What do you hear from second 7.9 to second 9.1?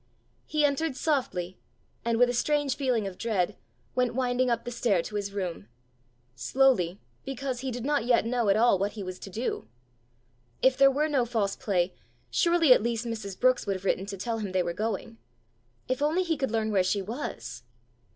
yet know at all what he